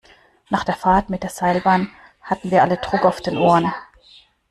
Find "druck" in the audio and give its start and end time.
2.77-3.05